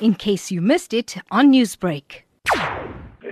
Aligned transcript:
in 0.00 0.14
case 0.14 0.50
you 0.50 0.60
missed 0.60 0.92
it 0.92 1.16
on 1.30 1.52
Newsbreak. 1.52 2.22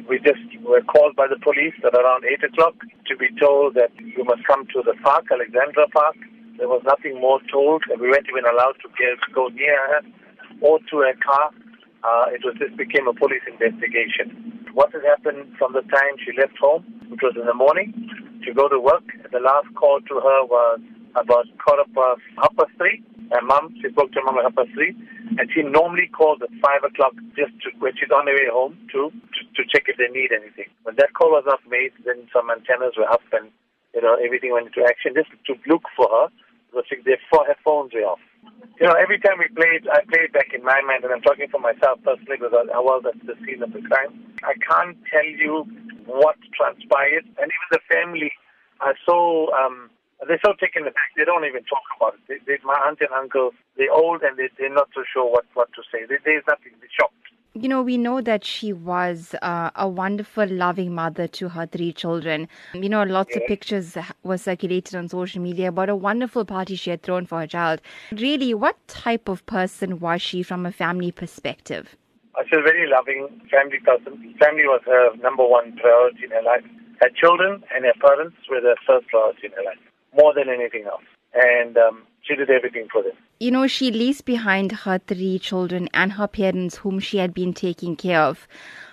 We 0.08 0.18
just 0.18 0.40
were 0.62 0.82
called 0.82 1.16
by 1.16 1.26
the 1.28 1.38
police 1.42 1.74
at 1.84 1.94
around 1.94 2.24
8 2.24 2.44
o'clock 2.44 2.74
to 3.06 3.16
be 3.16 3.28
told 3.40 3.74
that 3.74 3.92
you 3.98 4.24
must 4.24 4.44
come 4.46 4.66
to 4.74 4.82
the 4.84 4.94
park, 5.02 5.24
Alexandra 5.30 5.88
Park. 5.88 6.16
There 6.58 6.68
was 6.68 6.82
nothing 6.84 7.20
more 7.20 7.40
told, 7.50 7.82
and 7.90 8.00
we 8.00 8.08
weren't 8.08 8.26
even 8.28 8.44
allowed 8.44 8.76
to 8.82 8.88
go 9.34 9.48
near 9.48 9.76
her 9.88 10.00
or 10.60 10.78
to 10.90 10.96
her 10.98 11.14
car. 11.24 11.50
Uh, 12.04 12.26
it 12.32 12.42
was 12.44 12.54
just 12.58 12.76
became 12.76 13.08
a 13.08 13.14
police 13.14 13.42
investigation. 13.48 14.66
What 14.72 14.92
had 14.92 15.04
happened 15.04 15.56
from 15.58 15.72
the 15.72 15.82
time 15.82 16.20
she 16.24 16.36
left 16.38 16.56
home, 16.58 16.84
which 17.08 17.20
was 17.22 17.34
in 17.36 17.46
the 17.46 17.54
morning, 17.54 17.92
to 18.44 18.52
go 18.52 18.68
to 18.68 18.78
work, 18.78 19.04
the 19.32 19.40
last 19.40 19.68
call 19.74 20.00
to 20.00 20.14
her 20.20 20.44
was 20.44 20.80
about 21.16 21.46
quarter 21.58 21.88
past 21.94 22.20
half 22.36 22.54
past 22.56 22.70
three. 22.76 23.02
Her 23.32 23.42
mom, 23.42 23.74
she 23.80 23.88
spoke 23.90 24.12
to 24.12 24.20
her 24.20 24.26
mom 24.26 24.38
at 24.38 24.44
half 24.44 24.56
past 24.56 24.72
three, 24.74 24.92
and 25.38 25.46
she 25.52 25.62
normally 25.62 26.08
calls 26.08 26.40
at 26.42 26.52
five 26.60 26.84
o'clock 26.84 27.14
just 27.36 27.52
to, 27.64 27.70
when 27.78 27.92
she's 27.96 28.10
on 28.10 28.26
her 28.26 28.34
way 28.34 28.48
home 28.50 28.76
to, 28.92 29.10
to 29.10 29.40
to 29.56 29.62
check 29.70 29.88
if 29.88 29.96
they 29.96 30.10
need 30.12 30.32
anything. 30.32 30.68
When 30.82 30.96
that 30.96 31.14
call 31.14 31.32
was 31.32 31.44
not 31.46 31.60
made, 31.68 31.92
then 32.04 32.28
some 32.32 32.50
antennas 32.50 32.94
were 32.96 33.08
up 33.08 33.24
and 33.32 33.50
you 33.94 34.02
know 34.02 34.16
everything 34.20 34.52
went 34.52 34.68
into 34.68 34.84
action 34.84 35.14
just 35.16 35.30
to 35.46 35.54
look 35.66 35.84
for 35.96 36.08
her. 36.08 36.26
Because 36.74 36.90
But 36.90 37.04
their 37.06 37.22
her 37.46 37.56
phones 37.64 37.94
were 37.94 38.02
off. 38.02 38.22
You 38.80 38.88
know, 38.88 38.94
every 38.98 39.18
time 39.20 39.38
we 39.38 39.46
played, 39.54 39.86
I 39.86 40.02
played 40.10 40.32
back 40.32 40.50
in 40.52 40.64
my 40.64 40.82
mind, 40.82 41.04
and 41.04 41.12
I'm 41.12 41.22
talking 41.22 41.46
for 41.48 41.60
myself 41.60 42.02
personally 42.02 42.36
because 42.42 42.52
I 42.52 42.80
was 42.80 43.04
at 43.06 43.14
the 43.24 43.34
scene 43.46 43.62
of 43.62 43.72
the 43.72 43.80
crime. 43.82 44.34
I 44.42 44.54
can't 44.58 44.98
tell 45.06 45.24
you 45.24 45.64
what 46.06 46.36
transpired, 46.52 47.24
and 47.38 47.46
even 47.46 47.68
the 47.70 47.80
family 47.86 48.32
are 48.80 48.96
so 49.06 49.52
um, 49.54 49.90
they're 50.26 50.40
so 50.44 50.52
taken 50.60 50.82
aback. 50.82 51.12
They 51.16 51.24
don't 51.24 51.44
even 51.44 51.62
talk 51.64 51.82
about 51.96 52.14
it. 52.14 52.20
They, 52.28 52.38
they, 52.46 52.58
my 52.64 52.78
aunt 52.86 53.00
and 53.00 53.10
uncle, 53.10 53.52
they're 53.76 53.92
old 53.92 54.22
and 54.22 54.36
they, 54.36 54.48
they're 54.58 54.72
not 54.72 54.88
so 54.94 55.02
sure 55.12 55.30
what, 55.30 55.44
what 55.54 55.68
to 55.74 55.82
say. 55.92 56.06
They, 56.06 56.16
there's 56.24 56.44
nothing. 56.48 56.72
They're 56.80 56.88
shocked. 56.98 57.14
You 57.56 57.68
know, 57.68 57.82
we 57.82 57.96
know 57.98 58.20
that 58.20 58.44
she 58.44 58.72
was 58.72 59.32
uh, 59.40 59.70
a 59.76 59.86
wonderful, 59.86 60.48
loving 60.48 60.92
mother 60.92 61.28
to 61.28 61.50
her 61.50 61.66
three 61.66 61.92
children. 61.92 62.48
You 62.72 62.88
know, 62.88 63.04
lots 63.04 63.36
yeah. 63.36 63.42
of 63.42 63.46
pictures 63.46 63.96
were 64.24 64.38
circulated 64.38 64.96
on 64.96 65.08
social 65.08 65.40
media 65.40 65.68
about 65.68 65.88
a 65.88 65.94
wonderful 65.94 66.44
party 66.44 66.74
she 66.74 66.90
had 66.90 67.02
thrown 67.02 67.26
for 67.26 67.38
her 67.38 67.46
child. 67.46 67.80
Really, 68.10 68.54
what 68.54 68.76
type 68.88 69.28
of 69.28 69.46
person 69.46 70.00
was 70.00 70.20
she 70.20 70.42
from 70.42 70.66
a 70.66 70.72
family 70.72 71.12
perspective? 71.12 71.94
She's 72.42 72.58
a 72.58 72.62
very 72.62 72.90
loving 72.90 73.28
family 73.48 73.78
person. 73.78 74.34
Family 74.40 74.64
was 74.64 74.80
her 74.86 75.14
number 75.18 75.46
one 75.46 75.76
priority 75.76 76.24
in 76.24 76.30
her 76.30 76.42
life. 76.42 76.64
Her 77.00 77.10
children 77.10 77.62
and 77.72 77.84
her 77.84 77.94
parents 78.00 78.36
were 78.50 78.60
the 78.60 78.76
first 78.84 79.06
priority 79.06 79.46
in 79.46 79.52
her 79.52 79.62
life 79.62 79.78
more 80.16 80.34
than 80.34 80.48
anything 80.48 80.84
else. 80.86 81.02
And 81.34 81.76
um, 81.76 82.02
she 82.22 82.36
did 82.36 82.50
everything 82.50 82.88
for 82.92 83.02
them. 83.02 83.12
You 83.40 83.50
know, 83.50 83.66
she 83.66 83.90
leaves 83.90 84.20
behind 84.20 84.72
her 84.72 84.98
three 84.98 85.38
children 85.38 85.88
and 85.92 86.12
her 86.12 86.28
parents, 86.28 86.76
whom 86.76 87.00
she 87.00 87.18
had 87.18 87.34
been 87.34 87.52
taking 87.52 87.96
care 87.96 88.20
of. 88.20 88.46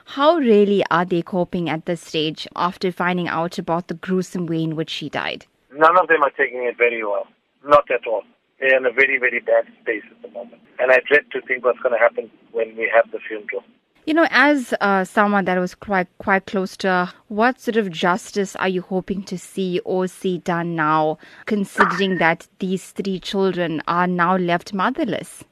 How 0.05 0.35
really 0.35 0.83
are 0.89 1.05
they 1.05 1.21
coping 1.21 1.69
at 1.69 1.85
this 1.85 2.01
stage 2.01 2.47
after 2.55 2.91
finding 2.91 3.27
out 3.27 3.57
about 3.57 3.87
the 3.87 3.93
gruesome 3.93 4.47
way 4.47 4.63
in 4.63 4.75
which 4.75 4.89
she 4.89 5.09
died? 5.09 5.45
None 5.73 5.97
of 5.97 6.07
them 6.07 6.23
are 6.23 6.31
taking 6.31 6.63
it 6.63 6.77
very 6.77 7.03
well. 7.03 7.27
Not 7.63 7.89
at 7.91 8.05
all. 8.07 8.23
They're 8.59 8.75
in 8.75 8.85
a 8.85 8.91
very, 8.91 9.17
very 9.19 9.39
bad 9.39 9.65
space 9.81 10.03
at 10.09 10.21
the 10.21 10.29
moment. 10.29 10.61
And 10.79 10.91
I 10.91 10.99
dread 11.07 11.25
to 11.31 11.41
think 11.41 11.63
what's 11.63 11.79
going 11.79 11.93
to 11.93 11.99
happen 11.99 12.29
when 12.51 12.75
we 12.75 12.91
have 12.93 13.09
the 13.11 13.19
funeral. 13.19 13.63
You 14.03 14.15
know, 14.15 14.27
as 14.31 14.73
uh, 14.81 15.03
someone 15.05 15.45
that 15.45 15.59
was 15.59 15.75
quite 15.75 16.07
quite 16.17 16.47
close 16.47 16.75
to 16.77 17.13
what 17.27 17.59
sort 17.59 17.77
of 17.77 17.91
justice 17.91 18.55
are 18.55 18.67
you 18.67 18.81
hoping 18.81 19.21
to 19.23 19.37
see 19.37 19.79
or 19.85 20.07
see 20.07 20.39
done 20.39 20.75
now, 20.75 21.19
considering 21.45 22.17
that 22.17 22.47
these 22.57 22.89
three 22.91 23.19
children 23.19 23.81
are 23.87 24.07
now 24.07 24.37
left 24.37 24.73
motherless? 24.73 25.43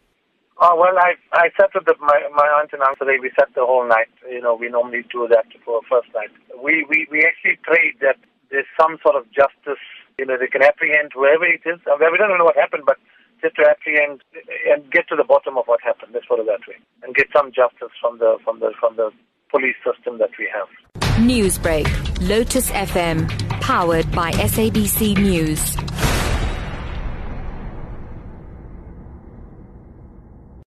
Oh 0.59 0.75
well, 0.75 0.97
I 0.97 1.13
I 1.31 1.49
sat 1.61 1.69
with 1.75 1.85
the, 1.85 1.93
my 2.01 2.19
my 2.33 2.47
aunt 2.57 2.73
and 2.73 2.81
uncle. 2.81 3.05
We 3.05 3.31
sat 3.37 3.53
the 3.53 3.65
whole 3.65 3.87
night. 3.87 4.09
You 4.27 4.41
know, 4.41 4.55
we 4.55 4.67
normally 4.67 5.05
do 5.11 5.27
that 5.29 5.45
for 5.63 5.77
a 5.77 5.81
first 5.87 6.09
night. 6.15 6.31
We 6.57 6.85
we 6.89 7.07
we 7.11 7.23
actually 7.23 7.59
prayed 7.61 8.01
that 8.01 8.17
there's 8.49 8.67
some 8.81 8.97
sort 9.03 9.15
of 9.15 9.29
justice. 9.31 9.79
You 10.17 10.25
know, 10.25 10.37
they 10.41 10.47
can 10.47 10.63
apprehend 10.63 11.11
whoever 11.13 11.45
it 11.45 11.61
is. 11.69 11.79
I 11.85 11.95
mean, 12.01 12.11
we 12.11 12.17
don't 12.17 12.35
know 12.35 12.43
what 12.43 12.57
happened, 12.57 12.83
but 12.85 12.97
just 13.41 13.55
to 13.55 13.63
apprehend 13.69 14.21
and 14.67 14.89
get 14.91 15.07
to 15.09 15.15
the 15.15 15.23
bottom 15.23 15.57
of 15.57 15.65
what 15.67 15.81
happened. 15.81 16.11
Let's 16.13 16.25
put 16.25 16.39
it 16.39 16.47
that 16.47 16.67
way, 16.67 16.75
get 17.19 17.27
some 17.35 17.51
justice 17.51 17.93
from 17.99 18.17
the 18.17 18.37
from 18.43 18.59
the 18.59 18.71
from 18.79 18.95
the 18.95 19.11
police 19.51 19.75
system 19.83 20.17
that 20.19 20.29
we 20.39 20.47
have. 20.53 20.69
Newsbreak, 21.19 21.87
Lotus 22.29 22.71
FM, 22.71 23.27
powered 23.59 24.09
by 24.11 24.31
SABC 24.31 25.17
News. 25.17 25.75